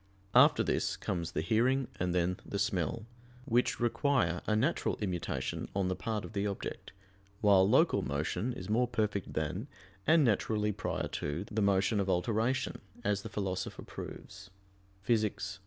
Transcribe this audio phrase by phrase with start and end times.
[0.33, 3.05] After this comes the hearing and then the smell,
[3.45, 6.91] which require a natural immutation on the part of the object;
[7.41, 9.67] while local motion is more perfect than,
[10.07, 14.49] and naturally prior to, the motion of alteration, as the Philosopher proves
[15.07, 15.59] (Phys.